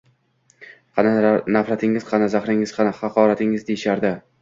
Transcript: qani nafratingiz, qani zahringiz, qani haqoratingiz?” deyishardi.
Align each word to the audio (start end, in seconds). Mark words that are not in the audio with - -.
qani 1.01 1.11
nafratingiz, 1.59 2.09
qani 2.09 2.33
zahringiz, 2.39 2.77
qani 2.81 2.97
haqoratingiz?” 3.05 3.73
deyishardi. 3.73 4.17